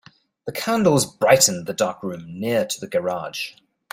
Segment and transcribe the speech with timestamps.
[0.47, 3.51] The candles brightened the dark room near to the garage.